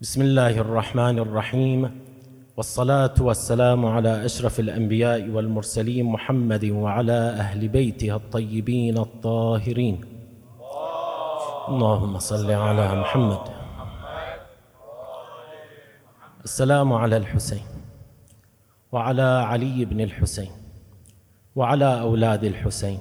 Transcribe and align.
بسم 0.00 0.22
الله 0.22 0.58
الرحمن 0.58 1.18
الرحيم 1.18 2.00
والصلاه 2.56 3.14
والسلام 3.20 3.86
على 3.86 4.24
اشرف 4.24 4.60
الانبياء 4.60 5.28
والمرسلين 5.28 6.04
محمد 6.04 6.64
وعلى 6.64 7.12
أهل 7.12 7.68
بيته 7.68 8.16
الطيبين 8.16 8.98
الطاهرين 8.98 10.00
اللهم 11.68 12.18
صل 12.18 12.50
على 12.50 13.00
محمد 13.00 13.40
السلام 16.44 16.92
على 16.92 17.16
الحسين 17.16 17.62
وعلى 18.92 19.22
علي 19.22 19.84
بن 19.84 20.00
الحسين 20.00 20.50
وعلى 21.56 22.00
أولاد 22.00 22.44
الحسين 22.44 22.98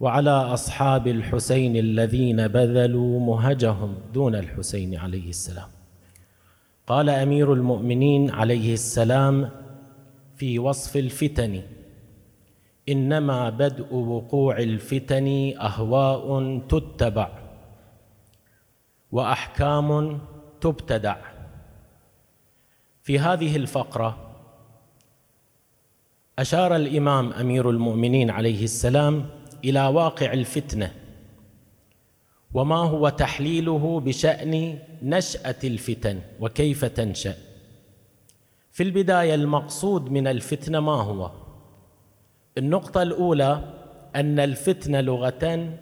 وعلى 0.00 0.30
أصحاب 0.30 1.06
الحسين 1.06 1.76
الذين 1.76 2.48
بذلوا 2.48 3.20
مهجهم 3.20 3.94
دون 4.14 4.34
الحسين 4.34 4.96
عليه 4.96 5.28
السلام. 5.28 5.68
قال 6.86 7.08
أمير 7.10 7.52
المؤمنين 7.52 8.30
عليه 8.30 8.74
السلام 8.74 9.50
في 10.36 10.58
وصف 10.58 10.96
الفتن 10.96 11.62
إنما 12.88 13.50
بدء 13.50 13.94
وقوع 13.94 14.58
الفتن 14.58 15.52
أهواء 15.60 16.58
تتبع 16.68 17.28
وأحكام 19.12 20.18
تبتدع. 20.60 21.16
في 23.02 23.18
هذه 23.18 23.56
الفقرة 23.56 24.16
أشار 26.38 26.76
الإمام 26.76 27.32
أمير 27.32 27.70
المؤمنين 27.70 28.30
عليه 28.30 28.64
السلام 28.64 29.26
إلى 29.64 29.86
واقع 29.86 30.32
الفتنة. 30.32 30.94
وما 32.54 32.76
هو 32.76 33.08
تحليله 33.08 34.00
بشأن 34.00 34.78
نشأة 35.02 35.56
الفتن؟ 35.64 36.20
وكيف 36.40 36.84
تنشأ؟ 36.84 37.34
في 38.72 38.82
البداية 38.82 39.34
المقصود 39.34 40.10
من 40.10 40.26
الفتنة 40.26 40.80
ما 40.80 40.92
هو؟ 40.92 41.30
النقطة 42.58 43.02
الأولى 43.02 43.74
أن 44.16 44.40
الفتنة 44.40 45.00
لغة 45.00 45.72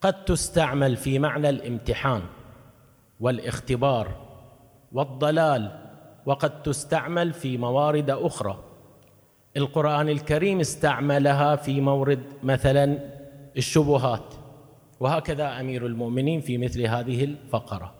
قد 0.00 0.24
تستعمل 0.24 0.96
في 0.96 1.18
معنى 1.18 1.48
الامتحان 1.48 2.22
والاختبار 3.20 4.26
والضلال 4.92 5.90
وقد 6.26 6.62
تستعمل 6.62 7.32
في 7.32 7.58
موارد 7.58 8.10
أخرى. 8.10 8.65
القرآن 9.56 10.08
الكريم 10.08 10.60
استعملها 10.60 11.56
في 11.56 11.80
مورد 11.80 12.22
مثلا 12.42 12.98
الشبهات. 13.56 14.34
وهكذا 15.00 15.60
أمير 15.60 15.86
المؤمنين 15.86 16.40
في 16.40 16.58
مثل 16.58 16.82
هذه 16.86 17.24
الفقرة. 17.24 17.94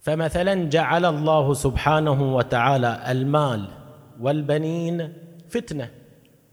فمثلا 0.00 0.68
جعل 0.68 1.04
الله 1.04 1.54
سبحانه 1.54 2.36
وتعالى 2.36 3.04
المال 3.08 3.68
والبنين 4.20 5.12
فتنة 5.48 5.90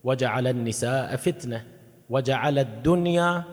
وجعل 0.04 0.48
النساء 0.48 1.16
فتنة 1.16 1.66
وجعل 2.10 2.60
الدنيا 2.60 3.44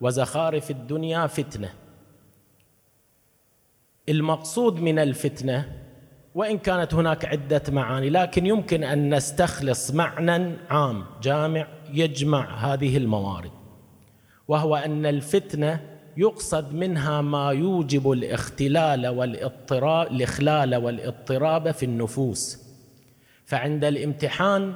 وزخارف 0.00 0.70
الدنيا 0.70 1.26
فتنة. 1.26 1.70
المقصود 4.08 4.80
من 4.80 4.98
الفتنة 4.98 5.79
وإن 6.34 6.58
كانت 6.58 6.94
هناك 6.94 7.24
عدة 7.24 7.62
معاني 7.68 8.10
لكن 8.10 8.46
يمكن 8.46 8.84
أن 8.84 9.14
نستخلص 9.14 9.90
معنى 9.90 10.56
عام 10.70 11.04
جامع 11.22 11.66
يجمع 11.92 12.54
هذه 12.54 12.96
الموارد 12.96 13.50
وهو 14.48 14.76
أن 14.76 15.06
الفتنة 15.06 15.80
يقصد 16.16 16.74
منها 16.74 17.20
ما 17.20 17.50
يوجب 17.50 18.12
الاختلال 18.12 19.08
والاضطراب 19.08 20.12
الإخلال 20.12 20.76
والاضطراب 20.76 21.70
في 21.70 21.82
النفوس. 21.82 22.70
فعند 23.44 23.84
الامتحان 23.84 24.74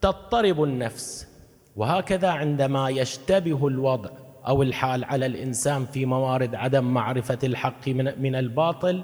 تضطرب 0.00 0.64
النفس 0.64 1.28
وهكذا 1.76 2.28
عندما 2.28 2.88
يشتبه 2.88 3.68
الوضع 3.68 4.10
أو 4.46 4.62
الحال 4.62 5.04
على 5.04 5.26
الإنسان 5.26 5.86
في 5.86 6.06
موارد 6.06 6.54
عدم 6.54 6.84
معرفة 6.84 7.38
الحق 7.44 7.88
من 7.88 8.22
من 8.22 8.34
الباطل 8.34 9.02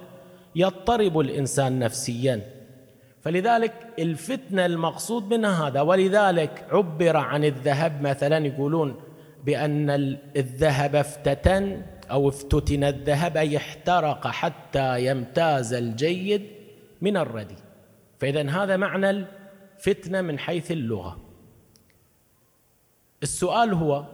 يضطرب 0.57 1.21
الإنسان 1.21 1.79
نفسيا. 1.79 2.41
فلذلك 3.21 3.73
الفتنة 3.99 4.67
المقصود 4.67 5.35
منها 5.35 5.69
هذا. 5.69 5.81
ولذلك 5.81 6.67
عبر 6.71 7.17
عن 7.17 7.45
الذهب 7.45 8.03
مثلا 8.03 8.47
يقولون 8.47 9.01
بأن 9.45 9.91
الذهب 10.37 10.97
افتتن 10.97 11.83
أو 12.11 12.29
افتتن 12.29 12.85
الذهب 12.85 13.37
أي 13.37 13.57
احترق 13.57 14.27
حتى 14.27 15.07
يمتاز 15.07 15.73
الجيد 15.73 16.43
من 17.01 17.17
الردي. 17.17 17.57
فإذا 18.19 18.51
هذا 18.51 18.77
معنى 18.77 19.11
الفتنة 19.11 20.21
من 20.21 20.39
حيث 20.39 20.71
اللغة. 20.71 21.21
السؤال 23.23 23.75
هو 23.75 24.05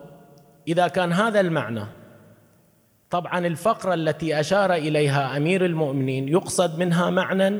إذا 0.69 0.89
كان 0.89 1.13
هذا 1.13 1.41
المعنى 1.41 1.85
طبعا 3.17 3.47
الفقرة 3.47 3.95
التي 3.95 4.41
أشار 4.41 4.75
إليها 4.75 5.37
أمير 5.37 5.65
المؤمنين 5.65 6.29
يقصد 6.29 6.79
منها 6.79 7.11
معنى 7.11 7.59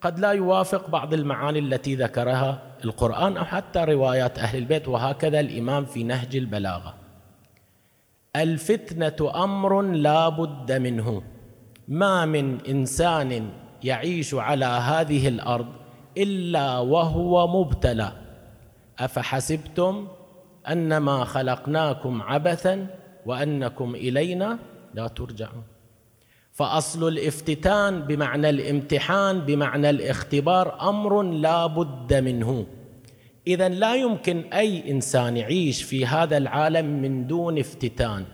قد 0.00 0.18
لا 0.18 0.30
يوافق 0.30 0.90
بعض 0.90 1.14
المعاني 1.14 1.58
التي 1.58 1.94
ذكرها 1.94 2.62
القرآن 2.84 3.36
أو 3.36 3.44
حتى 3.44 3.78
روايات 3.78 4.38
أهل 4.38 4.58
البيت 4.58 4.88
وهكذا 4.88 5.40
الإمام 5.40 5.84
في 5.84 6.04
نهج 6.04 6.36
البلاغة. 6.36 6.94
الفتنة 8.36 9.44
أمر 9.44 9.82
لا 9.82 10.28
بد 10.28 10.72
منه. 10.72 11.22
ما 11.88 12.24
من 12.24 12.58
إنسان 12.68 13.50
يعيش 13.82 14.34
على 14.34 14.64
هذه 14.64 15.28
الأرض 15.28 15.66
إلا 16.16 16.78
وهو 16.78 17.60
مبتلى. 17.60 18.12
أفحسبتم 18.98 20.08
أنما 20.68 21.24
خلقناكم 21.24 22.22
عبثا 22.22 22.99
وأنكم 23.26 23.94
إلينا 23.94 24.58
لا 24.94 25.06
ترجعون. 25.08 25.62
فأصل 26.52 27.08
الافتتان 27.08 28.00
بمعنى 28.00 28.50
الامتحان 28.50 29.40
بمعنى 29.40 29.90
الاختبار 29.90 30.88
أمر 30.88 31.22
لا 31.22 31.66
بد 31.66 32.14
منه. 32.14 32.66
إذا 33.46 33.68
لا 33.68 33.94
يمكن 33.94 34.40
أي 34.52 34.90
إنسان 34.90 35.36
يعيش 35.36 35.82
في 35.82 36.06
هذا 36.06 36.36
العالم 36.36 37.02
من 37.02 37.26
دون 37.26 37.58
افتتان. 37.58 38.24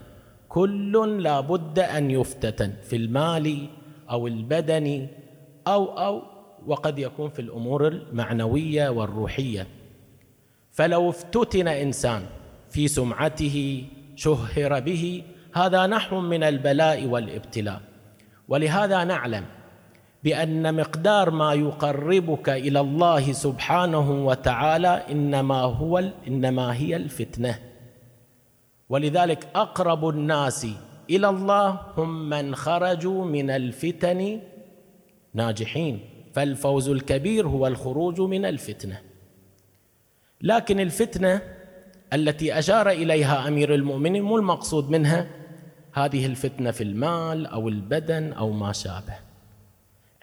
كل 0.49 1.23
لا 1.23 1.41
بد 1.41 1.79
أن 1.79 2.11
يفتتن 2.11 2.73
في 2.83 2.97
المال 2.97 3.67
أو 4.11 4.27
البدني 4.27 5.09
أو 5.67 5.99
أو 5.99 6.23
وقد 6.67 6.99
يكون 6.99 7.29
في 7.29 7.43
الأمور 7.43 7.87
المعنوية 7.89 8.89
والروحية. 8.89 9.67
فلو 10.73 11.11
افتتن 11.11 11.69
إنسان 11.69 12.23
في 12.71 12.89
سمعته 12.89 13.85
شهر 14.17 14.81
به 14.81 15.23
هذا 15.55 15.87
نحو 15.87 16.21
من 16.21 16.43
البلاء 16.43 17.07
والابتلاء. 17.07 17.81
ولهذا 18.49 19.05
نعلم 19.05 19.45
بأن 20.25 20.75
مقدار 20.75 21.31
ما 21.31 21.55
يقربك 21.55 22.49
إلى 22.49 22.81
الله 22.81 23.33
سبحانه 23.33 24.27
وتعالى 24.27 25.03
إنما 25.11 25.61
هو 25.61 26.03
إنما 26.29 26.75
هي 26.77 26.97
الفتنة. 26.97 27.59
ولذلك 28.89 29.49
أقرب 29.55 30.09
الناس 30.09 30.67
إلى 31.11 31.29
الله 31.29 31.81
هم 31.97 32.29
من 32.29 32.55
خرجوا 32.55 33.25
من 33.25 33.51
الفتن 33.51 34.41
ناجحين. 35.35 36.01
فالفوز 36.35 36.89
الكبير 36.89 37.49
هو 37.49 37.67
الخروج 37.67 38.21
من 38.21 38.45
الفتنة. 38.45 39.01
لكن 40.43 40.81
الفتنة 40.81 41.43
التي 42.13 42.59
اشار 42.59 42.91
إليها 42.91 43.49
أمير 43.49 43.75
المؤمنين 43.75 44.23
مو 44.23 44.37
المقصود 44.37 44.91
منها 44.91 45.27
هذه 45.93 46.27
الفتنة 46.27 46.71
في 46.71 46.85
المال 46.85 47.47
أو 47.47 47.69
البدن 47.69 48.33
أو 48.33 48.51
ما 48.51 48.73
شابه. 48.73 49.15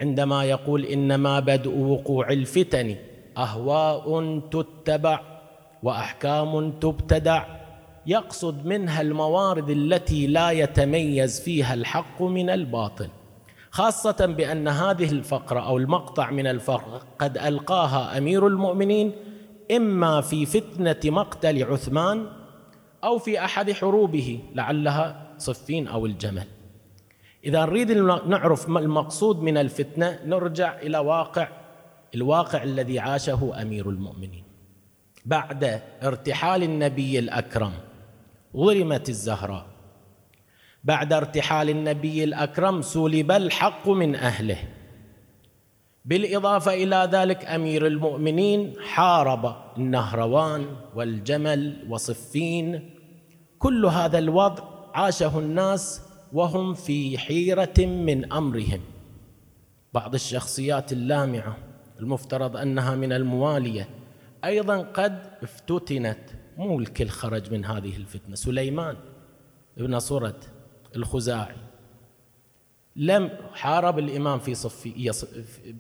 عندما 0.02 0.44
يقول 0.44 0.86
إنما 0.86 1.40
بدء 1.40 1.78
وقوع 1.78 2.30
الفتن 2.30 2.96
أهواء 3.38 4.40
تتبع 4.52 5.20
وأحكام 5.84 6.72
تبتدع 6.72 7.46
يقصد 8.06 8.66
منها 8.66 9.02
الموارد 9.02 9.70
التي 9.70 10.28
لا 10.28 10.52
يتميز 10.52 11.42
فيها 11.42 11.74
الحق 11.74 12.22
من 12.22 12.50
الباطل. 12.50 13.08
خاصة 13.72 14.26
بأن 14.26 14.68
هذه 14.68 15.12
الفقرة 15.12 15.60
أو 15.60 15.78
المقطع 15.78 16.32
من 16.32 16.48
الفقرة 16.48 17.02
قد 17.20 17.38
ألقاها 17.38 18.18
أمير 18.18 18.48
المؤمنين 18.48 19.12
إما 19.72 20.22
في 20.22 20.46
فتنة 20.46 21.00
مقتل 21.12 21.64
عثمان 21.64 22.28
أو 23.04 23.18
في 23.18 23.46
أحد 23.46 23.72
حروبه 23.72 24.40
لعلها 24.56 25.34
صفين 25.38 25.88
أو 25.88 26.06
الجمل. 26.06 26.48
إذا 27.46 27.66
نريد 27.66 27.92
نعرف 28.28 28.70
ما 28.70 28.80
المقصود 28.80 29.42
من 29.42 29.58
الفتنة 29.58 30.20
نرجع 30.26 30.80
إلى 30.80 30.98
واقع 30.98 31.48
الواقع 32.16 32.64
الذي 32.64 33.00
عاشه 33.00 33.62
أمير 33.62 33.90
المؤمنين. 33.90 34.44
بعد 35.26 35.82
ارتحال 36.04 36.64
النبي 36.64 37.20
الأكرم 37.20 37.72
ظلمت 38.58 39.10
الزهراء. 39.10 39.66
بعد 40.84 41.14
ارتحال 41.14 41.70
النبي 41.70 42.24
الأكرم 42.24 42.82
سلب 42.82 43.32
الحق 43.32 43.90
من 43.90 44.16
أهله. 44.16 44.58
بالإضافة 46.06 46.74
إلى 46.74 47.10
ذلك 47.12 47.46
أمير 47.46 47.88
المؤمنين 47.88 48.74
حارب 48.82 49.56
النهروان 49.78 50.66
والجمل 50.96 51.86
وصفين. 51.90 52.90
كل 53.60 53.86
هذا 53.86 54.20
الوضع 54.20 54.64
عاشه 54.94 55.40
الناس 55.40 56.02
وهم 56.34 56.74
في 56.74 57.18
حيرة 57.18 57.80
من 57.80 58.34
أمرهم. 58.34 58.82
بعض 59.94 60.14
الشخصيات 60.14 60.94
اللامعة 60.94 61.58
المفترض 62.00 62.58
أنها 62.58 62.96
من 62.96 63.14
الموالية 63.14 63.90
أيضا 64.46 64.78
قد 64.78 65.20
افتتنت 65.44 66.20
مو 66.58 66.80
الكل 66.80 67.08
خرج 67.08 67.52
من 67.52 67.66
هذه 67.66 67.98
الفتنة 67.98 68.36
سليمان 68.36 68.96
ابن 69.78 70.00
صرد 70.00 70.44
الخزاعي. 70.96 71.56
لم 72.96 73.30
حارب 73.54 74.00
الإمام 74.00 74.40
في 74.40 74.56
صف 74.56 74.88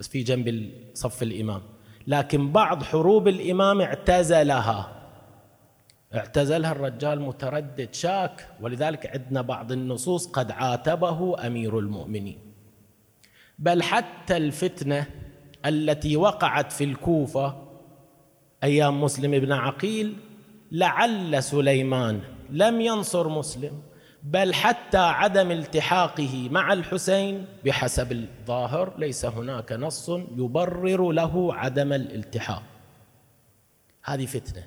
في 0.01 0.23
جنب 0.23 0.71
صف 0.93 1.23
الإمام. 1.23 1.61
لكن 2.07 2.51
بعض 2.51 2.83
حروب 2.83 3.27
الإمام 3.27 3.81
اعتزلها. 3.81 4.91
اعتزلها 6.15 6.71
الرجال 6.71 7.21
متردد 7.21 7.93
شاك. 7.93 8.47
ولذلك 8.61 9.05
عندنا 9.05 9.41
بعض 9.41 9.71
النصوص 9.71 10.27
قد 10.27 10.51
عاتبه 10.51 11.47
أمير 11.47 11.79
المؤمنين. 11.79 12.39
بل 13.59 13.83
حتى 13.83 14.37
الفتنة 14.37 15.05
التي 15.65 16.17
وقعت 16.17 16.71
في 16.71 16.83
الكوفة 16.83 17.67
أيام 18.63 19.01
مسلم 19.03 19.31
بن 19.31 19.51
عقيل 19.51 20.15
لعل 20.71 21.43
سليمان 21.43 22.21
لم 22.49 22.81
ينصر 22.81 23.29
مسلم. 23.29 23.81
بل 24.23 24.53
حتى 24.53 24.97
عدم 24.97 25.51
التحاقه 25.51 26.49
مع 26.51 26.73
الحسين 26.73 27.45
بحسب 27.65 28.11
الظاهر 28.11 28.93
ليس 28.97 29.25
هناك 29.25 29.71
نص 29.71 30.09
يبرر 30.09 31.11
له 31.11 31.53
عدم 31.53 31.93
الالتحاق. 31.93 32.63
هذه 34.03 34.25
فتنة. 34.25 34.63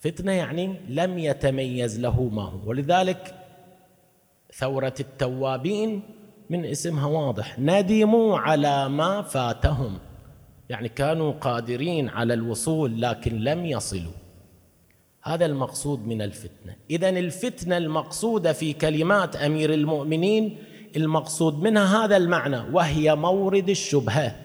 فتنة 0.00 0.32
يعني 0.32 0.80
لم 0.88 1.18
يتميز 1.18 2.00
له 2.00 2.22
ما 2.22 2.42
هو. 2.42 2.58
ولذلك 2.66 3.34
ثورة 4.54 4.94
التوابين 5.00 6.02
من 6.50 6.64
اسمها 6.64 7.06
واضح. 7.06 7.58
ندموا 7.58 8.38
على 8.38 8.88
ما 8.88 9.22
فاتهم. 9.22 9.98
يعني 10.68 10.88
كانوا 10.88 11.32
قادرين 11.32 12.08
على 12.08 12.34
الوصول 12.34 13.00
لكن 13.02 13.38
لم 13.38 13.66
يصلوا. 13.66 14.21
هذا 15.22 15.46
المقصود 15.46 16.06
من 16.06 16.22
الفتنة. 16.22 16.76
اذا 16.90 17.08
الفتنة 17.08 17.76
المقصودة 17.76 18.52
في 18.52 18.72
كلمات 18.72 19.36
أمير 19.36 19.74
المؤمنين 19.74 20.58
المقصود 20.96 21.62
منها 21.62 22.04
هذا 22.04 22.16
المعنى 22.16 22.60
وهي 22.72 23.14
مورد 23.14 23.68
الشبهة. 23.68 24.36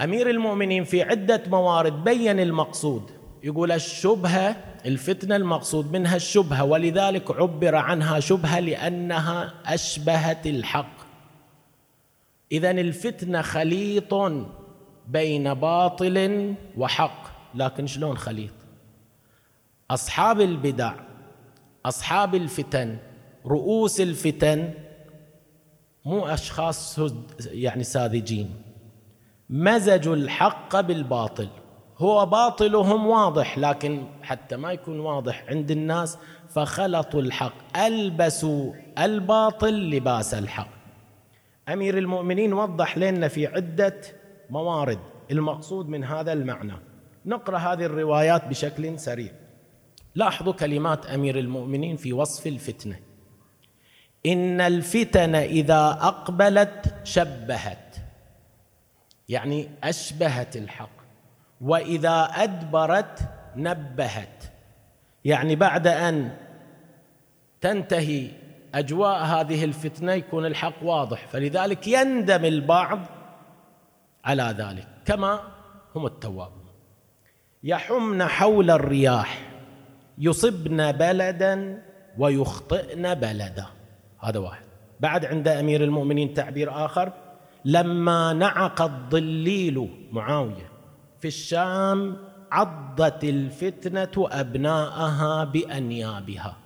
أمير 0.00 0.30
المؤمنين 0.30 0.84
في 0.84 1.02
عدة 1.02 1.42
موارد 1.46 2.04
بين 2.04 2.40
المقصود. 2.40 3.02
يقول 3.42 3.72
الشبهة 3.72 4.56
الفتنة 4.86 5.36
المقصود 5.36 5.92
منها 5.92 6.16
الشبهة 6.16 6.64
ولذلك 6.64 7.30
عبر 7.30 7.74
عنها 7.74 8.20
شبهة 8.20 8.60
لأنها 8.60 9.54
أشبهت 9.66 10.46
الحق. 10.46 10.98
اذا 12.52 12.70
الفتنة 12.70 13.42
خليط 13.42 14.14
بين 15.08 15.54
باطل 15.54 16.54
وحق. 16.76 17.28
لكن 17.54 17.86
شلون 17.86 18.16
خليط؟ 18.16 18.57
أصحاب 19.90 20.40
البدع 20.40 20.94
أصحاب 21.86 22.34
الفتن 22.34 22.98
رؤوس 23.46 24.00
الفتن 24.00 24.74
مو 26.04 26.26
أشخاص 26.26 27.00
يعني 27.46 27.84
ساذجين. 27.84 28.62
مزجوا 29.50 30.16
الحق 30.16 30.80
بالباطل. 30.80 31.48
هو 31.98 32.26
باطلهم 32.26 33.06
واضح 33.06 33.58
لكن 33.58 34.04
حتى 34.22 34.56
ما 34.56 34.72
يكون 34.72 35.00
واضح 35.00 35.44
عند 35.48 35.70
الناس 35.70 36.18
فخلطوا 36.48 37.20
الحق 37.20 37.78
ألبسوا 37.78 38.72
الباطل 38.98 39.90
لباس 39.90 40.34
الحق. 40.34 40.68
أمير 41.68 41.98
المؤمنين 41.98 42.52
وضح 42.52 42.98
لنا 42.98 43.28
في 43.28 43.46
عدة 43.46 44.00
موارد 44.50 44.98
المقصود 45.30 45.88
من 45.88 46.04
هذا 46.04 46.32
المعنى. 46.32 46.76
نقرأ 47.26 47.58
هذه 47.58 47.84
الروايات 47.84 48.48
بشكل 48.48 48.98
سريع. 48.98 49.32
لاحظوا 50.18 50.52
كلمات 50.52 51.06
أمير 51.06 51.38
المؤمنين 51.38 51.96
في 51.96 52.12
وصف 52.12 52.46
الفتنة. 52.46 53.00
إن 54.26 54.60
الفتن 54.60 55.34
إذا 55.34 55.98
أقبلت 56.00 56.94
شبهت 57.04 57.96
يعني 59.28 59.68
أشبهت 59.84 60.56
الحق 60.56 60.98
وإذا 61.60 62.22
أدبرت 62.34 63.20
نبهت. 63.56 64.44
يعني 65.24 65.56
بعد 65.56 65.86
أن 65.86 66.36
تنتهي 67.60 68.30
أجواء 68.74 69.24
هذه 69.24 69.64
الفتنة 69.64 70.12
يكون 70.12 70.46
الحق 70.46 70.82
واضح 70.82 71.26
فلذلك 71.26 71.88
يندم 71.88 72.44
البعض 72.44 73.00
على 74.24 74.54
ذلك 74.58 74.88
كما 75.04 75.40
هم 75.94 76.06
التوابون. 76.06 76.68
يحمن 77.62 78.24
حول 78.24 78.70
الرياح. 78.70 79.47
يصبن 80.18 80.92
بلدا 80.92 81.82
ويخطئن 82.18 83.14
بلدا. 83.14 83.66
هذا 84.20 84.38
واحد. 84.38 84.62
بعد 85.00 85.24
عند 85.24 85.48
أمير 85.48 85.84
المؤمنين 85.84 86.34
تعبير 86.34 86.84
آخر 86.84 87.12
لما 87.64 88.32
نعق 88.32 88.82
الضليل 88.82 89.88
معاوية 90.12 90.70
في 91.20 91.28
الشام 91.28 92.16
عضت 92.52 93.24
الفتنة 93.24 94.10
أبناءها 94.16 95.44
بأنيابها. 95.44 96.56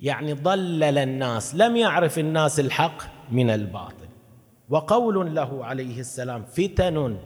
يعني 0.00 0.32
ضلل 0.32 0.98
الناس 0.98 1.54
لم 1.54 1.76
يعرف 1.76 2.18
الناس 2.18 2.60
الحق 2.60 3.02
من 3.32 3.50
الباطل. 3.50 4.06
وقول 4.68 5.34
له 5.34 5.64
عليه 5.64 6.00
السلام 6.00 6.44
فتن 6.44 7.18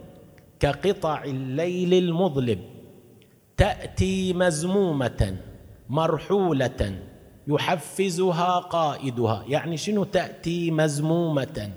كقطع 0.60 1.24
الليل 1.24 1.94
المظلم. 1.94 2.79
تأتي 3.60 4.32
مزمومة 4.32 5.36
مرحولة 5.88 6.98
يحفزها 7.48 8.58
قائدها. 8.58 9.44
يعني 9.48 9.76
شنو 9.76 10.04
تأتي 10.04 10.70
مزمومة؟ 10.70 11.70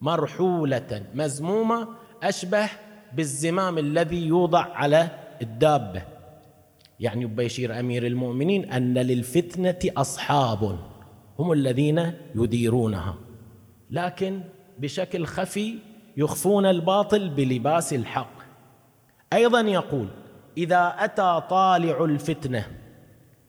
مرحولة. 0.00 1.02
مزمومة 1.14 1.88
أشبه 2.22 2.68
بالزمام 3.12 3.78
الذي 3.78 4.26
يوضع 4.26 4.60
على 4.60 5.08
الدابة. 5.42 6.02
يعني 7.00 7.30
يشير 7.38 7.80
أمير 7.80 8.06
المؤمنين 8.06 8.72
أن 8.72 8.94
للفتنة 8.94 9.92
أصحاب 9.96 10.78
هم 11.38 11.52
الذين 11.52 12.12
يديرونها. 12.34 13.14
لكن 13.90 14.40
بشكل 14.78 15.26
خفي 15.26 15.78
يخفون 16.16 16.66
الباطل 16.66 17.28
بلباس 17.28 17.92
الحق. 17.92 18.42
أيضا 19.32 19.60
يقول 19.60 20.08
إذا 20.56 20.94
أتى 20.98 21.42
طالع 21.50 22.04
الفتنة 22.04 22.66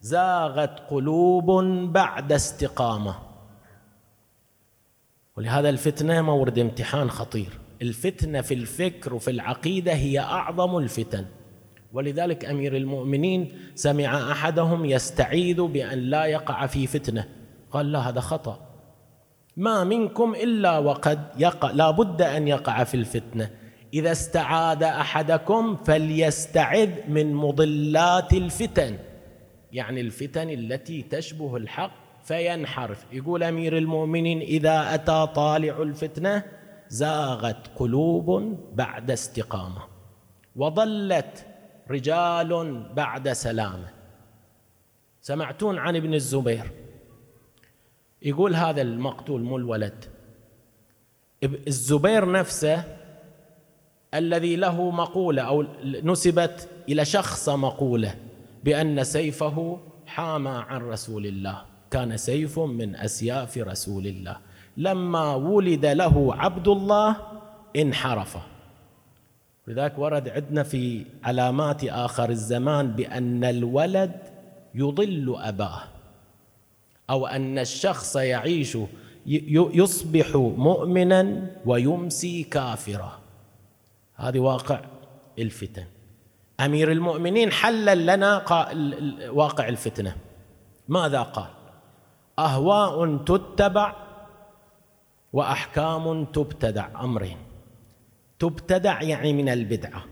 زاغت 0.02 0.80
قلوب 0.90 1.52
بعد 1.94 2.32
استقامة. 2.32 3.16
ولهذا 5.38 5.70
الفتنة 5.70 6.22
مورد 6.22 6.60
امتحان 6.60 7.10
خطير. 7.10 7.60
الفتنة 7.82 8.42
في 8.42 8.54
الفكر 8.54 9.14
وفي 9.14 9.32
العقيدة 9.32 9.94
هي 9.94 10.20
أعظم 10.20 10.78
الفتن. 10.78 11.26
ولذلك 11.94 12.46
أمير 12.46 12.78
المؤمنين 12.78 13.58
سمع 13.76 14.32
أحدهم 14.32 14.86
يستعيذ 14.86 15.62
بأن 15.62 16.00
لا 16.00 16.26
يقع 16.26 16.66
في 16.66 16.88
فتنة. 16.88 17.26
قال 17.72 17.92
لا 17.92 18.00
هذا 18.00 18.20
خطأ. 18.20 18.60
ما 19.58 19.84
منكم 19.84 20.36
إلا 20.36 20.78
وقد 20.78 21.20
يقع 21.38 21.72
لا 21.72 21.92
بد 21.92 22.22
أن 22.22 22.48
يقع 22.48 22.84
في 22.84 22.98
الفتنة. 22.98 23.50
إذا 23.94 24.12
استعاذ 24.12 24.84
أحدكم 24.84 25.76
فليستعذ 25.76 26.90
من 27.08 27.34
مضلات 27.34 28.34
الفتن. 28.34 28.98
يعني 29.72 30.02
الفتن 30.02 30.50
التي 30.50 31.02
تشبه 31.02 31.58
الحق 31.58 31.92
فينحرف. 32.24 33.06
يقول 33.12 33.44
أمير 33.44 33.78
المؤمنين 33.78 34.42
إذا 34.42 34.96
أتى 34.96 35.28
طالع 35.36 35.82
الفتنة 35.82 36.44
زاغت 36.90 37.68
قلوب 37.76 38.58
بعد 38.74 39.12
استقامة 39.12 39.82
وضلت 40.56 41.46
رجال 41.92 42.84
بعد 42.94 43.30
سلامة. 43.30 43.90
سمعتون 45.22 45.78
عن 45.78 45.96
ابن 45.96 46.14
الزبير؟ 46.14 46.72
يقول 48.22 48.56
هذا 48.56 48.82
المقتول 48.82 49.42
مو 49.42 49.58
الولد. 49.58 50.06
الزبير 51.44 52.32
نفسه 52.32 52.84
الذي 54.14 54.56
له 54.56 54.92
مقولة 54.92 55.42
أو 55.42 55.66
نسبت 55.84 56.70
إلى 56.90 57.06
شخص 57.06 57.50
مقولة 57.50 58.16
بأن 58.64 59.04
سيفه 59.04 59.80
حامى 60.08 60.64
عن 60.68 60.82
رسول 60.82 61.26
الله. 61.26 61.62
وكان 61.88 62.18
سيف 62.18 62.60
من 62.60 62.96
أسياف 62.96 63.58
رسول 63.58 64.08
الله. 64.08 64.38
لما 64.78 65.36
ولد 65.36 65.86
له 65.86 66.36
عبد 66.36 66.68
الله 66.68 67.16
انحرف. 67.76 68.38
لذلك 69.68 70.00
ورد 70.00 70.30
عندنا 70.30 70.64
في 70.64 71.06
علامات 71.24 71.84
آخر 71.84 72.30
الزمان 72.30 72.92
بأن 72.92 73.44
الولد 73.44 74.12
يضل 74.76 75.36
أباه 75.38 75.82
أو 77.10 77.28
أن 77.28 77.60
الشخص 77.60 78.16
يعيش 78.16 78.78
يصبح 79.26 80.36
مؤمنا 80.36 81.48
ويمسي 81.66 82.44
كافرا. 82.44 83.23
هذه 84.16 84.40
واقع 84.40 84.82
الفتن. 85.40 85.84
أمير 86.60 86.92
المؤمنين 86.92 87.52
حلل 87.52 88.06
لنا 88.06 88.44
واقع 89.30 89.68
الفتنة. 89.68 90.16
ماذا 90.88 91.22
قال؟ 91.22 91.50
أهواء 92.40 93.18
تتبع 93.18 93.96
وأحكام 95.34 96.26
تبتدع. 96.26 97.04
أمرين. 97.04 97.38
تبتدع 98.40 99.02
يعني 99.02 99.34
من 99.34 99.50
البدعة. 99.50 100.04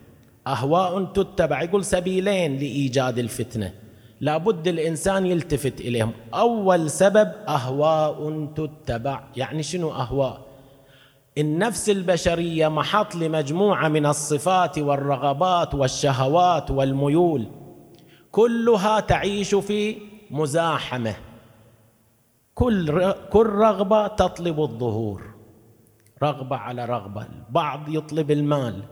أهواء 0.48 1.04
تتبع. 1.04 1.62
يقول 1.62 1.86
سبيلين 1.86 2.56
لإيجاد 2.56 3.20
الفتنة. 3.20 3.74
لابد 4.22 4.68
الإنسان 4.68 5.26
يلتفت 5.26 5.82
إليهم. 5.82 6.12
أول 6.34 6.90
سبب 6.90 7.32
أهواء 7.48 8.46
تتبع. 8.56 9.24
يعني 9.36 9.64
شنو 9.64 9.92
أهواء؟ 9.92 10.51
النفس 11.38 11.90
البشرية 11.90 12.68
محط 12.68 13.16
لمجموعة 13.16 13.88
من 13.88 14.06
الصفات 14.06 14.80
والرغبات 14.80 15.76
والشهوات 15.76 16.72
والميول 16.72 17.46
كلها 18.32 19.00
تعيش 19.00 19.56
في 19.56 19.98
مزاحمة. 20.32 21.16
كل 22.56 23.12
كل 23.12 23.46
رغبة 23.46 24.08
تطلب 24.08 24.62
الظهور. 24.62 25.22
رغبة 26.24 26.56
على 26.56 26.86
رغبة. 26.86 27.26
البعض 27.48 27.90
يطلب 27.90 28.32
المال 28.32 28.84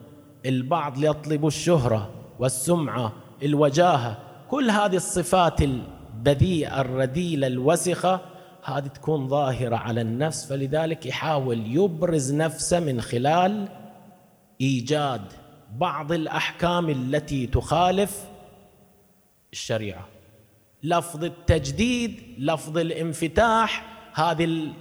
البعض 0.45 1.03
يطلب 1.03 1.47
الشهرة 1.47 2.09
والسمعة 2.39 3.11
الوجاهة. 3.43 4.17
كل 4.49 4.69
هذه 4.69 4.95
الصفات 4.95 5.61
البذيئة 5.61 6.81
الرديلة 6.81 7.47
الوسخة 7.47 8.19
هذه 8.77 8.87
تكون 8.87 9.27
ظاهرة 9.27 9.75
على 9.75 10.01
النفس 10.01 10.45
فلذلك 10.45 11.05
يحاول 11.05 11.75
يبرز 11.75 12.33
نفسه 12.33 12.79
من 12.79 13.01
خلال 13.01 13.67
إيجاد 14.61 15.21
بعض 15.75 16.11
الأحكام 16.11 16.89
التي 16.89 17.47
تخالف 17.47 18.29
الشريعة. 19.53 20.07
لفظ 20.83 21.23
التجديد 21.23 22.21
لفظ 22.37 22.77
الانفتاح 22.77 23.85
هذه 24.13 24.73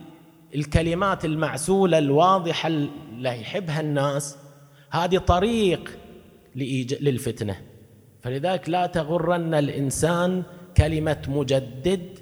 الكلمات 0.54 1.24
المعسولة 1.24 1.98
الواضحة 1.98 2.68
اللي 2.68 3.40
يحبها 3.40 3.80
الناس 3.80 4.36
هذه 4.90 5.18
طريق 5.18 5.98
للفتنة. 6.56 7.56
فلذلك 8.22 8.68
لا 8.68 8.86
تغرن 8.86 9.54
الإنسان 9.54 10.42
كلمة 10.76 11.22
مجدد 11.28 12.17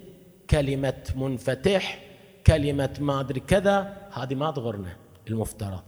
كلمة 0.51 1.03
منفتح 1.17 2.03
كلمة 2.47 2.97
ما 3.01 3.21
أدري 3.21 3.41
كذا 3.41 3.97
هذه 4.13 4.35
ما 4.35 4.51
تغرنا 4.51 4.97
المفترض. 5.29 5.83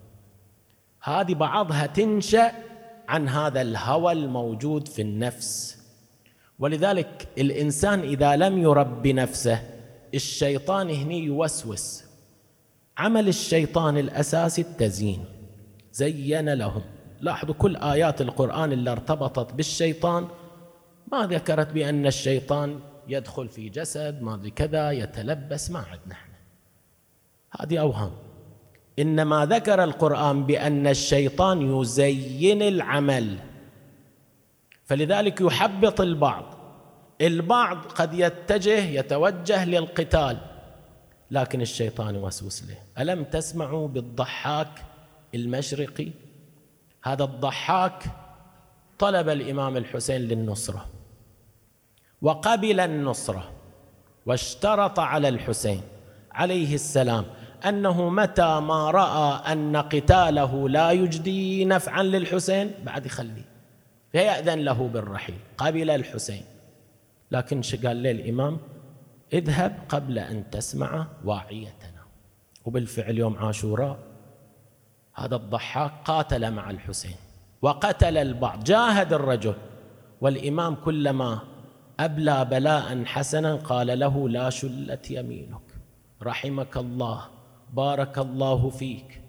هذه 1.02 1.34
بعضها 1.34 1.86
تنشأ 1.86 2.52
عن 3.08 3.28
هذا 3.28 3.60
الهوى 3.62 4.12
الموجود 4.12 4.88
في 4.88 5.02
النفس. 5.02 5.78
ولذلك 6.58 7.28
الإنسان 7.38 8.00
إذا 8.00 8.36
لم 8.36 8.58
يرب 8.58 9.06
نفسه 9.06 9.62
الشيطان 10.14 10.90
هني 10.90 11.24
يوسوس. 11.24 12.04
عمل 12.98 13.28
الشيطان 13.28 13.98
الأساسي 13.98 14.62
التزيين. 14.62 15.24
زين 15.92 16.48
لهم. 16.52 16.82
لاحظوا 17.20 17.54
كل 17.54 17.76
آيات 17.76 18.20
القرآن 18.20 18.72
اللي 18.72 18.92
ارتبطت 18.92 19.54
بالشيطان. 19.54 20.28
ما 21.12 21.26
ذكرت 21.26 21.72
بأن 21.72 22.06
الشيطان 22.06 22.80
يدخل 23.08 23.48
في 23.48 23.68
جسد 23.68 24.22
ما 24.22 24.34
أدري 24.34 24.50
كذا 24.50 24.90
يتلبس 24.90 25.70
ما 25.70 25.78
عندنا 25.78 26.12
إحنا 26.12 26.34
هذه 27.60 27.78
أوهام. 27.78 28.12
إنما 28.98 29.46
ذكر 29.46 29.84
القرآن 29.84 30.46
بأن 30.46 30.86
الشيطان 30.86 31.80
يزين 31.80 32.62
العمل. 32.62 33.38
فلذلك 34.84 35.40
يحبط 35.40 36.00
البعض. 36.00 36.54
البعض 37.20 37.76
قد 37.76 38.14
يتجه 38.14 38.84
يتوجه 38.84 39.64
للقتال. 39.64 40.38
لكن 41.30 41.60
الشيطان 41.60 42.14
يوسوس 42.14 42.64
له. 42.64 43.02
ألم 43.02 43.24
تسمعوا 43.24 43.88
بالضحاك 43.88 44.84
المشرقي؟ 45.34 46.08
هذا 47.04 47.24
الضحاك 47.24 48.02
طلب 48.98 49.28
الإمام 49.28 49.76
الحسين 49.76 50.20
للنصرة. 50.20 50.86
وقبل 52.22 52.80
النصرة 52.80 53.50
واشترط 54.26 54.98
على 54.98 55.28
الحسين 55.28 55.82
عليه 56.32 56.74
السلام 56.74 57.24
أنه 57.68 58.10
متى 58.10 58.60
ما 58.60 58.90
رأى 58.90 59.52
أن 59.52 59.76
قتاله 59.76 60.68
لا 60.68 60.90
يجدي 60.90 61.64
نفعا 61.64 62.02
للحسين 62.02 62.70
بعد 62.84 63.06
يخليه. 63.06 63.48
فيأذن 64.12 64.58
له 64.58 64.88
بالرحيل 64.88 65.38
قبل 65.56 65.90
الحسين. 65.90 66.42
لكن 67.30 67.60
قال 67.86 68.02
له 68.02 68.10
الإمام؟ 68.10 68.58
اذهب 69.32 69.78
قبل 69.88 70.18
أن 70.18 70.50
تسمع 70.50 71.06
واعيتنا. 71.24 72.02
وبالفعل 72.64 73.18
يوم 73.18 73.36
عاشوراء 73.36 73.98
هذا 75.14 75.36
الضحاك 75.36 75.92
قاتل 76.04 76.50
مع 76.50 76.70
الحسين 76.70 77.16
وقتل 77.62 78.16
البعض. 78.16 78.64
جاهد 78.64 79.12
الرجل 79.12 79.54
والإمام 80.20 80.74
كلما 80.74 81.38
أبلى 82.00 82.44
بلاء 82.44 83.04
حسنا 83.04 83.54
قال 83.56 83.98
له 83.98 84.28
لا 84.28 84.50
شلت 84.50 85.10
يمينك. 85.10 85.60
رحمك 86.22 86.76
الله 86.76 87.24
بارك 87.72 88.18
الله 88.18 88.70
فيك. 88.70 89.22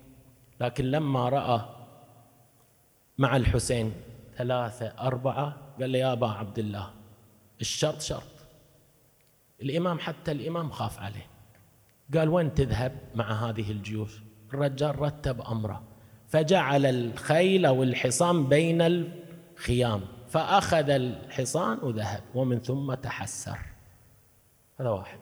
لكن 0.61 0.85
لما 0.85 1.29
رأى 1.29 1.61
مع 3.17 3.35
الحسين 3.35 3.93
ثلاثة 4.37 4.87
أربعة 4.99 5.57
قال 5.79 5.91
له 5.91 5.99
يا 5.99 6.13
أبا 6.13 6.27
عبد 6.27 6.59
الله 6.59 6.89
الشرط 7.61 8.01
شرط. 8.01 8.23
الإمام 9.61 9.99
حتى 9.99 10.31
الإمام 10.31 10.71
خاف 10.71 10.99
عليه. 10.99 11.27
قال 12.13 12.29
وين 12.29 12.53
تذهب 12.53 12.91
مع 13.15 13.31
هذه 13.31 13.71
الجيوش؟ 13.71 14.21
الرجال 14.53 14.99
رتب 14.99 15.41
أمره. 15.41 15.83
فجعل 16.27 16.85
الخيل 16.85 17.65
أو 17.65 17.83
الحصان 17.83 18.47
بين 18.47 18.81
الخيام. 18.81 20.01
فأخذ 20.29 20.89
الحصان 20.89 21.79
وذهب 21.81 22.23
ومن 22.35 22.59
ثم 22.59 22.93
تحسر. 22.93 23.57
هذا 24.79 24.89
واحد. 24.89 25.19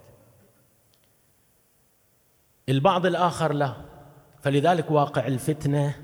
البعض 2.69 3.05
الآخر 3.05 3.53
لا. 3.53 3.73
فلذلك 4.41 4.91
واقع 4.91 5.27
الفتنة 5.27 5.95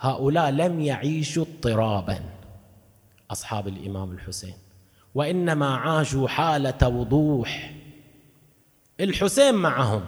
هؤلاء 0.00 0.50
لم 0.50 0.80
يعيشوا 0.80 1.44
اضطرابا 1.44 2.20
أصحاب 3.30 3.68
الإمام 3.68 4.12
الحسين. 4.12 4.54
وإنما 5.14 5.76
عاشوا 5.76 6.28
حاله 6.28 6.88
وضوح 6.88 7.74
الحسين 9.00 9.54
معهم. 9.54 10.04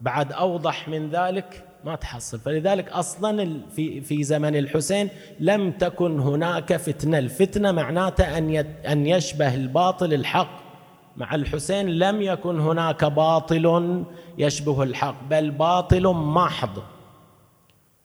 بعد 0.00 0.32
أوضح 0.32 0.88
من 0.88 1.10
ذلك 1.10 1.64
ما 1.86 1.96
تحصل. 1.96 2.40
فلذلك 2.40 2.88
أصلا 2.88 3.60
في 3.76 4.00
في 4.00 4.24
زمن 4.24 4.56
الحسين 4.56 5.08
لم 5.40 5.70
تكن 5.70 6.20
هناك 6.20 6.76
فتنة. 6.76 7.18
الفتنة 7.18 7.72
معناته 7.72 8.38
أن 8.38 8.56
أن 8.86 9.06
يشبه 9.06 9.54
الباطل 9.54 10.14
الحق. 10.14 10.66
مع 11.16 11.34
الحسين 11.34 11.88
لم 11.88 12.22
يكن 12.22 12.60
هناك 12.60 13.04
باطل 13.04 14.04
يشبه 14.38 14.82
الحق 14.82 15.24
بل 15.30 15.50
باطل 15.50 16.06
محض. 16.14 16.82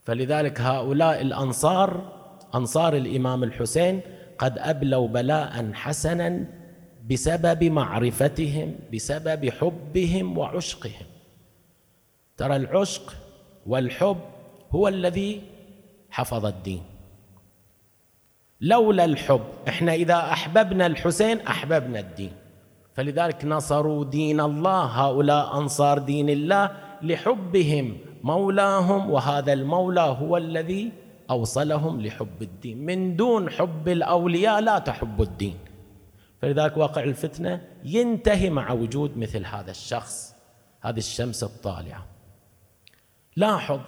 فلذلك 0.04 0.62
هؤلاء 0.62 1.22
الأنصار 1.22 2.02
أنصار 2.56 2.96
الإمام 2.96 3.44
الحسين 3.44 4.02
قد 4.38 4.58
أبلوا 4.58 5.08
بلاء 5.08 5.72
حسنا 5.74 6.46
بسبب 7.10 7.64
معرفتهم 7.64 8.76
بسبب 8.94 9.50
حبهم 9.50 10.38
وعشقهم. 10.38 11.06
ترى 12.38 12.56
العشق 12.56 13.14
والحب 13.68 14.18
هو 14.72 14.88
الذي 14.88 15.42
حفظ 16.10 16.46
الدين. 16.46 16.84
لولا 18.62 19.06
الحب 19.06 19.44
إحنا 19.68 19.94
إذا 19.94 20.18
أحببنا 20.18 20.86
الحسين 20.86 21.40
أحببنا 21.40 22.00
الدين. 22.00 22.32
فلذلك 22.94 23.46
نصروا 23.46 24.06
دين 24.06 24.40
الله 24.40 24.84
هؤلاء 24.84 25.58
أنصار 25.58 25.98
دين 26.00 26.30
الله 26.30 26.72
لحبهم. 27.02 27.98
مولاهم 28.24 29.10
وهذا 29.10 29.54
المولى 29.54 30.02
هو 30.22 30.38
الذي 30.38 30.92
أوصلهم 31.30 32.02
لحب 32.02 32.42
الدين. 32.42 32.86
من 32.86 33.16
دون 33.16 33.50
حب 33.50 33.88
الأولياء 33.88 34.60
لا 34.60 34.80
تحب 34.80 35.22
الدين. 35.22 35.58
فلذلك 36.42 36.78
واقع 36.78 37.04
الفتنة 37.04 37.62
ينتهي 37.84 38.50
مع 38.50 38.72
وجود 38.72 39.18
مثل 39.18 39.46
هذا 39.46 39.72
الشخص 39.72 40.36
هذه 40.82 40.98
الشمس 40.98 41.44
الطالعة. 41.44 42.11
لاحظ 43.36 43.80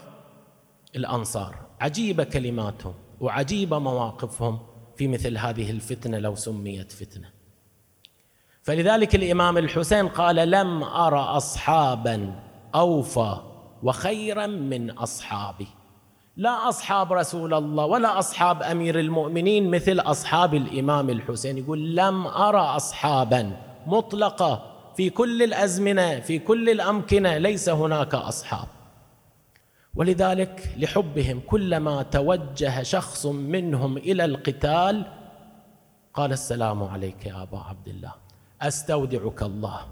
الأنصار. 0.95 1.55
عجيبة 1.81 2.23
كلماتهم 2.23 2.93
وعجيبة 3.19 3.79
مواقفهم 3.79 4.59
في 4.97 5.07
مثل 5.07 5.37
هذه 5.37 5.71
الفتنة 5.71 6.17
لو 6.17 6.35
سميت 6.35 6.91
فتنة. 6.91 7.29
فلذلك 8.63 9.15
الإمام 9.15 9.57
الحسين 9.57 10.07
قال 10.07 10.35
لم 10.35 10.83
أرى 10.83 11.19
أصحابا 11.19 12.39
أوفى 12.75 13.37
وخيرا 13.83 14.47
من 14.47 14.91
أصحابي. 14.91 15.67
لا 16.37 16.69
أصحاب 16.69 17.13
رسول 17.13 17.53
الله 17.53 17.85
ولا 17.85 18.19
أصحاب 18.19 18.63
أمير 18.63 18.99
المؤمنين 18.99 19.71
مثل 19.71 19.99
أصحاب 19.99 20.53
الإمام 20.53 21.09
الحسين. 21.09 21.57
يقول 21.57 21.95
لم 21.95 22.27
أرى 22.27 22.61
أصحابا. 22.61 23.57
مطلقة. 23.87 24.69
في 24.97 25.09
كل 25.09 25.43
الأزمنة 25.43 26.19
في 26.19 26.39
كل 26.39 26.69
الأمكنة 26.69 27.37
ليس 27.37 27.69
هناك 27.69 28.15
أصحاب. 28.15 28.67
ولذلك 29.95 30.73
لحبهم 30.77 31.39
كلما 31.39 32.03
توجه 32.03 32.83
شخص 32.83 33.25
منهم 33.25 33.97
إلى 33.97 34.25
القتال 34.25 35.05
قال 36.13 36.31
السلام 36.31 36.83
عليك 36.83 37.25
يا 37.25 37.41
أبا 37.43 37.59
عبد 37.59 37.87
الله 37.87 38.13
أستودعك 38.61 39.43
الله. 39.43 39.87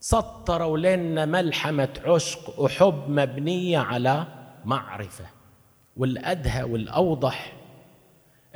سطروا 0.00 0.78
لنا 0.78 1.26
ملحمة 1.26 1.88
عشق 2.04 2.60
وحب 2.60 3.04
مبنية 3.08 3.78
على 3.78 4.26
معرفة 4.64 5.24
والأدهى 5.96 6.62
والأوضح. 6.62 7.52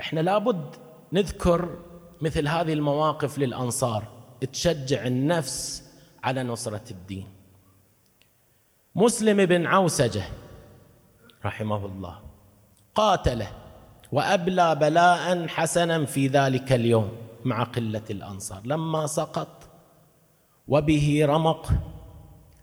إحنا 0.01 0.21
لابد 0.21 0.75
نذكر 1.13 1.79
مثل 2.21 2.49
هذه 2.49 2.73
المواقف 2.73 3.39
للأنصار 3.39 4.05
تشجع 4.53 5.07
النفس 5.07 5.85
على 6.25 6.43
نصرة 6.43 6.85
الدين. 6.91 7.27
مسلم 8.95 9.47
بن 9.47 9.67
عوسجة 9.67 10.23
رحمه 11.45 11.87
الله 11.87 12.19
قاتله 12.95 13.49
وأبلى 14.13 14.75
بلاء 14.75 15.47
حسنا 15.49 16.05
في 16.05 16.27
ذلك 16.27 16.73
اليوم 16.73 17.13
مع 17.45 17.63
قلة 17.63 18.03
الأنصار. 18.11 18.61
لما 18.65 19.07
سقط 19.07 19.49
وبه 20.69 21.23
رمق 21.25 21.73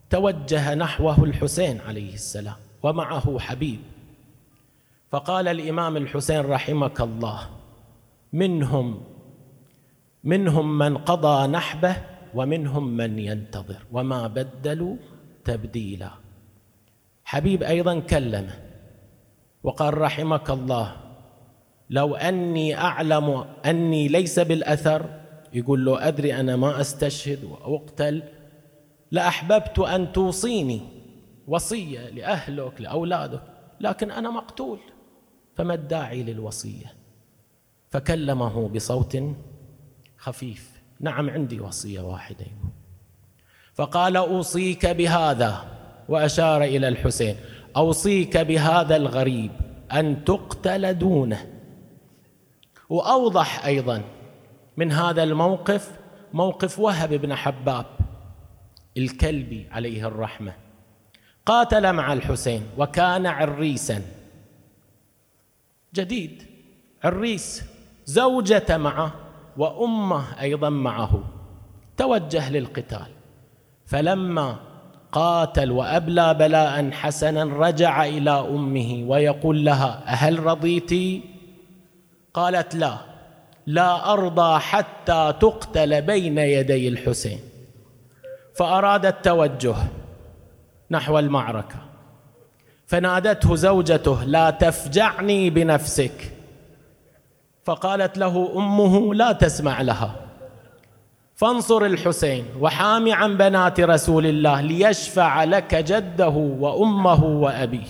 توجه 0.10 0.76
نحوه 0.76 1.24
الحسين 1.24 1.82
عليه 1.82 2.14
السلام 2.14 2.56
ومعه 2.84 3.40
حبيب. 3.40 3.80
فقال 5.12 5.48
الإمام 5.48 5.98
الحسين 5.98 6.40
رحمك 6.40 7.02
الله 7.02 7.50
منهم 8.34 9.04
منهم 10.24 10.78
من 10.78 10.98
قضى 10.98 11.48
نحبه 11.48 11.96
ومنهم 12.34 12.98
من 12.98 13.20
ينتظر 13.20 13.78
وما 13.92 14.28
بدلوا 14.28 14.96
تبديلا. 15.46 16.12
حبيب 17.24 17.64
أيضا 17.64 18.00
كلمه 18.00 18.60
وقال 19.64 19.98
رحمك 19.98 20.50
الله 20.50 20.96
لو 21.90 22.16
أني 22.16 22.76
أعلم 22.78 23.46
أني 23.66 24.08
ليس 24.08 24.40
بالأثر 24.40 25.20
يقول 25.54 25.86
له 25.86 26.08
أدري 26.08 26.40
أنا 26.40 26.56
ما 26.56 26.82
أستشهد 26.82 27.44
وأقتل 27.44 28.24
لأحببت 29.12 29.80
أن 29.80 30.12
توصيني 30.12 30.82
وصية 31.48 32.10
لأهلك 32.10 32.82
لأولادك 32.82 33.42
لكن 33.80 34.12
أنا 34.12 34.30
مقتول 34.30 34.80
فما 35.56 35.74
الداعي 35.74 36.24
للوصية؟ 36.24 36.94
فكلمه 37.90 38.68
بصوت 38.68 39.18
خفيف 40.18 40.82
نعم 41.00 41.30
عندي 41.30 41.60
وصية 41.60 42.02
واحدة. 42.02 42.46
فقال 43.80 44.18
أوصيك 44.18 44.86
بهذا 44.86 45.66
وأشار 46.10 46.64
إلى 46.64 46.88
الحسين 46.88 47.36
أوصيك 47.78 48.38
بهذا 48.38 48.96
الغريب 48.96 49.52
أن 49.92 50.26
تقتل 50.26 50.94
دونه. 50.94 51.48
وأوضح 52.90 53.66
أيضا 53.66 54.04
من 54.78 54.92
هذا 54.92 55.24
الموقف 55.24 55.92
موقف 56.34 56.80
وهب 56.80 57.14
بن 57.14 57.36
حباب 57.36 57.86
الكلبي 58.98 59.68
عليه 59.72 60.08
الرحمة. 60.08 60.54
قاتل 61.46 61.94
مع 61.94 62.14
الحسين 62.14 62.64
وكان 62.78 63.26
عريسا. 63.26 64.02
جديد 65.96 66.44
عريس 67.04 67.64
زوجة 68.06 68.78
معه 68.78 69.14
وأمه 69.58 70.42
أيضا 70.42 70.70
معه. 70.70 71.24
توجه 71.98 72.50
للقتال. 72.52 73.19
فلما 73.90 74.56
قاتل 75.12 75.72
وأبلى 75.72 76.34
بلاء 76.34 76.92
حسنا 76.92 77.44
رجع 77.44 78.06
إلى 78.06 78.32
أمه 78.32 79.04
ويقول 79.08 79.66
لها 79.66 80.04
أهل 80.08 80.44
رضيتي؟ 80.44 81.22
قالت 82.34 82.76
لا 82.76 82.98
لا 83.68 84.14
أرضى 84.14 84.60
حتى 84.60 85.34
تقتل 85.40 86.02
بين 86.02 86.38
يدي 86.38 86.88
الحسين. 86.88 87.40
فأراد 88.56 89.06
التوجه 89.06 89.76
نحو 90.92 91.20
المعركة. 91.20 91.80
فنادته 92.88 93.56
زوجته 93.56 94.24
لا 94.24 94.50
تفجعني 94.50 95.50
بنفسك. 95.50 96.34
فقالت 97.64 98.18
له 98.18 98.52
أمه 98.56 99.14
لا 99.14 99.32
تسمع 99.32 99.82
لها. 99.82 100.16
فانصر 101.40 101.86
الحسين 101.86 102.46
وحام 102.60 103.14
عن 103.14 103.38
بنات 103.38 103.80
رسول 103.80 104.26
الله 104.26 104.62
ليشفع 104.62 105.44
لك 105.44 105.76
جده 105.76 106.30
وأمه 106.60 107.24
وأبيه. 107.24 107.88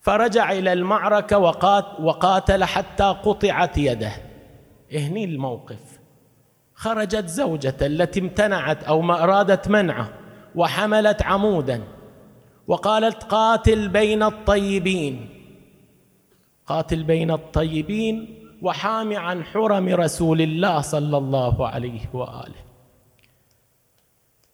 فرجع 0.00 0.52
إلى 0.52 0.72
المعركة 0.72 1.38
وقاتل 2.00 2.64
حتى 2.64 3.04
قطعت 3.04 3.78
يده. 3.78 4.12
هني 4.92 5.24
الموقف. 5.24 5.98
خرجت 6.74 7.26
زوجة 7.26 7.76
التي 7.82 8.20
امتنعت 8.20 8.84
أو 8.84 9.00
ما 9.00 9.22
أرادت 9.22 9.68
منعه 9.68 10.08
وحملت 10.54 11.22
عمودا. 11.22 11.82
وقالت 12.66 13.22
قاتل 13.22 13.88
بين 13.88 14.22
الطيبين. 14.22 15.28
قاتل 16.66 17.02
بين 17.02 17.30
الطيبين 17.30 18.43
وحام 18.64 19.16
عن 19.16 19.44
حرم 19.44 19.88
رسول 19.88 20.40
الله 20.40 20.80
صلى 20.80 21.16
الله 21.16 21.68
عليه 21.68 22.00
وآله. 22.12 22.64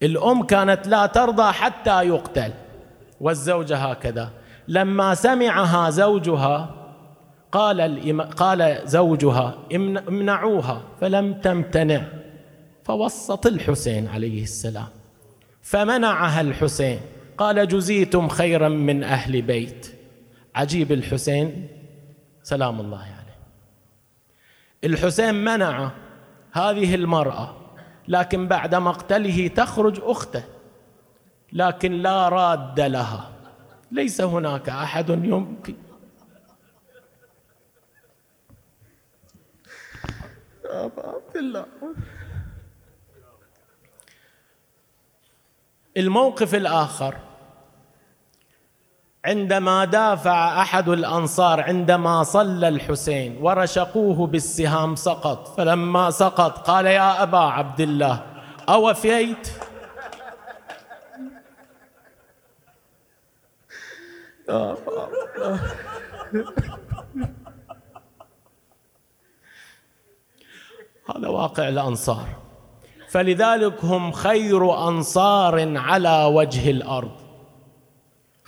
الأم 0.03 0.43
كانت 0.43 0.87
لا 0.87 1.07
ترضى 1.07 1.53
حتى 1.53 2.09
يقتل 2.09 2.53
والزوجة 3.21 3.77
هكذا. 3.77 4.31
لما 4.69 5.15
سمعها 5.15 5.91
زوجها 5.91 6.75
قال 7.53 8.21
قال 8.37 8.83
زوجها 8.85 9.59
امنعوها 10.09 10.83
فلم 11.01 11.35
تمتنع. 11.35 12.03
فوسط 12.85 13.47
الحسين 13.47 14.09
عليه 14.09 14.43
السلام. 14.43 14.89
فمنعها 15.63 16.41
الحسين 16.41 17.01
قال 17.39 17.69
جزيتم 17.69 18.29
خيرا 18.29 18.69
من 18.69 19.05
أهل 19.05 19.43
بيت. 19.43 19.95
عجيب 20.55 20.93
الحسين. 20.93 21.69
سلام 22.43 22.81
الله 22.81 22.99
عليه. 22.99 23.07
يعني. 23.07 23.20
الحسين 24.85 25.35
منع 25.35 25.91
هذه 26.53 26.95
المرأة 26.95 27.57
لكن 28.09 28.49
بعد 28.49 28.75
مقتله 28.75 29.49
تخرج 29.49 30.01
أخته 30.03 30.45
لكن 31.53 31.93
لا 31.93 32.29
راد 32.29 32.81
لها. 32.81 33.31
ليس 33.93 34.21
هناك 34.21 34.69
أحد 34.69 35.09
يمكن. 35.09 35.75
عبد 40.65 41.37
الله 41.37 41.67
الموقف 45.97 46.55
الآخر. 46.55 47.30
عندما 49.25 49.85
دافع 49.85 50.63
أحد 50.63 50.89
الأنصار 50.89 51.61
عندما 51.61 52.23
صلى 52.23 52.69
الحسين 52.69 53.39
ورشقوه 53.41 54.27
بالسهام 54.27 54.97
سقط. 54.97 55.57
فلما 55.57 56.11
سقط 56.11 56.59
قال 56.59 56.87
يا 56.87 57.23
أبا 57.23 57.39
عبد 57.39 57.81
الله 57.81 58.23
أوفيت؟ 58.69 59.49
هذا 71.17 71.29
واقع 71.29 71.69
الأنصار. 71.69 72.29
فلذلك 73.09 73.85
هم 73.85 74.13
خير 74.13 74.89
أنصار 74.89 75.79
على 75.79 76.25
وجه 76.25 76.71
الأرض. 76.71 77.20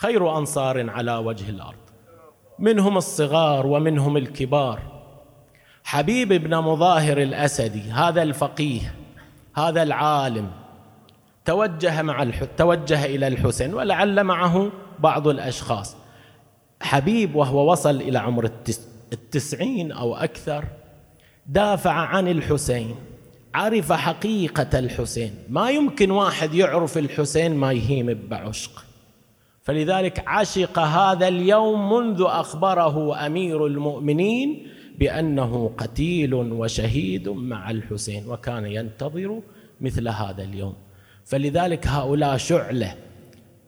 خير 0.03 0.39
أنصار 0.39 0.91
على 0.91 1.17
وجه 1.17 1.51
الأرض. 1.51 1.75
منهم 2.59 2.97
الصغار 2.97 3.67
ومنهم 3.67 4.17
الكبار. 4.17 4.79
حبيب 5.85 6.33
بن 6.33 6.57
مظاهر 6.57 7.23
الاسدي 7.23 7.91
هذا 7.91 8.23
الفقيه 8.23 8.95
هذا 9.55 9.83
العالم. 9.83 10.51
توجه 11.45 12.03
مع 12.03 12.23
الح... 12.23 12.45
توجه 12.45 13.05
إلى 13.05 13.29
الحسين 13.29 13.75
ولعل 13.75 14.25
معه 14.25 14.71
بعض 14.99 15.29
الأشخاص. 15.29 15.97
حبيب 16.83 17.35
وهو 17.35 17.73
وصل 17.73 17.97
إلى 17.97 18.19
عمر 18.19 18.45
التس... 18.45 18.89
التسعين 19.13 19.93
أو 19.93 20.15
أكثر 20.15 20.65
دافع 21.47 21.93
عن 21.93 22.29
الحسين 22.29 22.95
عرف 23.55 23.93
حقيقة 23.93 24.79
الحسين. 24.79 25.35
ما 25.49 25.71
يمكن 25.71 26.11
واحد 26.11 26.55
يعرف 26.55 26.99
الحسين 26.99 27.57
ما 27.57 27.73
يهيم 27.73 28.27
بعشق. 28.29 28.85
فلذلك 29.63 30.25
عشق 30.27 30.79
هذا 30.79 31.29
اليوم 31.29 31.93
منذ 31.93 32.23
أخبره 32.27 33.27
أمير 33.27 33.67
المؤمنين 33.67 34.67
بأنه 34.99 35.71
قتيل 35.79 36.35
وشهيد 36.35 37.29
مع 37.29 37.71
الحسين 37.71 38.29
وكان 38.29 38.67
ينتظر 38.67 39.41
مثل 39.81 40.09
هذا 40.09 40.43
اليوم. 40.43 40.75
فلذلك 41.25 41.87
هؤلاء 41.87 42.37
شعلة 42.37 42.95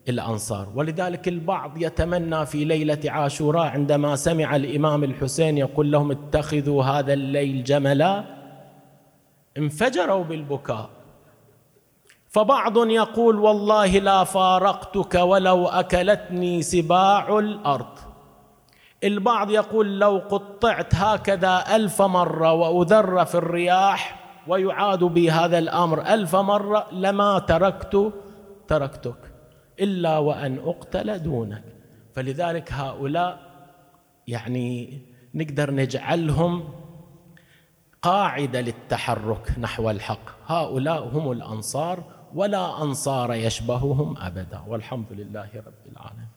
الأنصار. 0.09 0.69
ولذلك 0.75 1.29
البعض 1.29 1.83
يتمنى 1.83 2.47
في 2.47 2.65
ليلة 2.65 2.99
عاشوراء 3.07 3.67
عندما 3.67 4.17
سمع 4.17 4.57
الإمام 4.57 5.05
الحسين 5.05 5.59
يقول 5.59 5.93
لهم 5.93 6.11
اتخذوا 6.11 6.85
هذا 6.85 7.13
الليل 7.13 7.65
جملا 7.65 8.25
انفجروا 9.59 10.25
بالبكاء. 10.25 10.91
فبعض 12.35 12.91
يقول 12.91 13.39
والله 13.39 13.87
لا 13.87 14.25
فارقتك 14.25 15.15
ولو 15.15 15.67
أكلتني 15.67 16.63
سباع 16.63 17.39
الأرض. 17.39 17.99
البعض 19.05 19.51
يقول 19.51 20.01
لو 20.01 20.23
قطعت 20.31 20.95
هكذا 20.95 21.77
ألف 21.77 22.03
مرة 22.03 22.53
وأذر 22.53 23.25
في 23.25 23.35
الرياح 23.35 24.25
ويعاد 24.47 25.05
بي 25.05 25.31
هذا 25.31 25.59
الأمر 25.59 26.01
ألف 26.15 26.37
مرة 26.37 26.87
لما 26.93 27.39
تركت 27.39 28.13
تركتك 28.69 29.33
إلا 29.81 30.19
وأن 30.19 30.59
أقتل 30.67 31.23
دونك. 31.23 31.65
فلذلك 32.15 32.73
هؤلاء 32.73 33.39
يعني 34.27 35.03
نقدر 35.35 35.71
نجعلهم 35.71 36.69
قاعدة 38.03 38.61
للتحرك 38.61 39.59
نحو 39.59 39.91
الحق. 39.91 40.29
هؤلاء 40.47 41.09
هم 41.09 41.33
الأنصار 41.33 42.14
ولا 42.35 42.83
أنصار 42.83 43.33
يشبههم 43.35 44.17
أبدا 44.19 44.61
والحمد 44.67 45.07
لله 45.11 45.49
رب 45.67 45.93
العالمين. 45.93 46.34